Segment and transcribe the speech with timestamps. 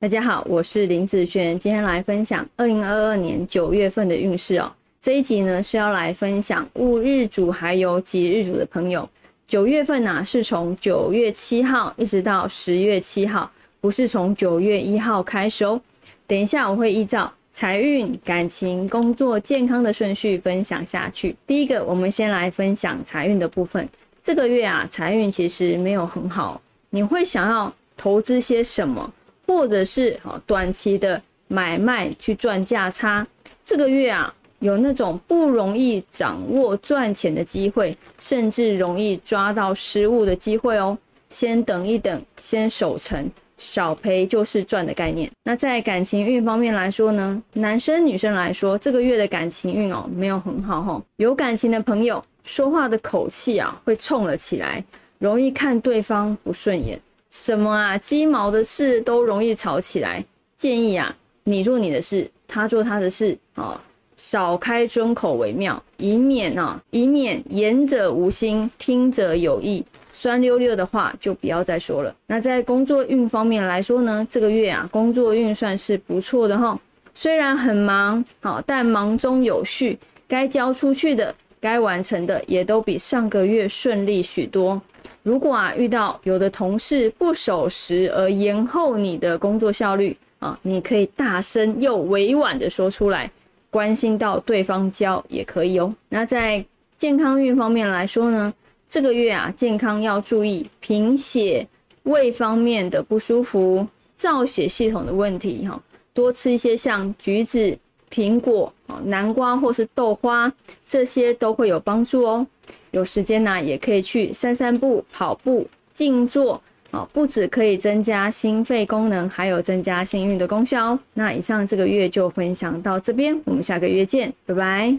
[0.00, 4.72] 大家好，我是林子轩，今天来分享二零二二年九月份的运势哦。
[5.00, 9.10] 这一集呢是要来分享戊日主还有己日主的朋友，
[9.48, 13.50] 九月份呢是从九月七号一直到十月七号，
[13.80, 15.80] 不是从九月一号开始哦。
[16.28, 21.34] 等一下我会依照财运、感情、工作、健康的顺序分享下去。
[21.44, 23.84] 第一个，我们先来分享财运的部分。
[24.22, 29.12] 这个月啊，财运其实没有很好，你会想要投资些什么？
[29.48, 33.26] 或者是好短期的买卖去赚价差，
[33.64, 40.96] 这个月啊有那种不容易掌握赚钱的机会，甚至容易抓到失误的机会哦。
[41.30, 45.30] 先等一等，先守成，少赔就是赚的概念。
[45.44, 51.02] 那在感情运方面来说呢，男生女生来说，这个月的感情运哦没有很好哈。
[51.16, 54.84] 有感情的朋友说话的口气啊会冲了起来，
[55.18, 57.00] 容易看对方不顺眼。
[57.30, 60.24] 什么啊，鸡毛的事都容易吵起来。
[60.56, 61.14] 建议啊，
[61.44, 63.78] 你做你的事，他做他的事，哦，
[64.16, 72.14] 少开尊口为妙，以免啊，以免言者无心，听者有意，酸溜溜的话就不要再说了。
[72.26, 76.80] 那在工作运方面来说呢，这个月啊，工作运算是不错的哈。
[77.14, 84.80] 虽然很忙，好，但忙中有序，该交出去的，该完成的，也都比上个月顺利许多。
[85.22, 93.30] 如果啊遇到有的同事不守时而延后你的工作效率啊，你可以大声又委婉的说出来，
[93.70, 95.94] 关心到对方交也可以哦。
[96.08, 96.64] 那在
[96.96, 98.52] 健康运方面来说呢，
[98.88, 101.66] 这个月啊健康要注意贫血、
[102.04, 105.80] 胃方面的不舒服、造血系统的问题哈，
[106.14, 107.76] 多吃一些像橘子、
[108.10, 108.72] 苹果、
[109.04, 110.52] 南瓜或是豆花，
[110.86, 112.46] 这些都会有帮助哦。
[112.90, 120.98] 有时间呢，也可以去散散步、跑步、静坐啊，不止可以增加心肺功能，还有增加幸运的功效哦。
[121.14, 124.96] 那以上这个月就分享到这边，我们下个月见，拜拜。